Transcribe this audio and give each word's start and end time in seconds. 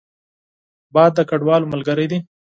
باد 0.93 1.11
د 1.17 1.19
کډوالو 1.29 1.71
ملګری 1.73 2.05
دی 2.11 2.19